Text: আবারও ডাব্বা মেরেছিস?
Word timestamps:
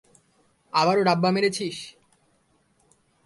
আবারও 0.73 1.03
ডাব্বা 1.03 1.29
মেরেছিস? 1.31 1.77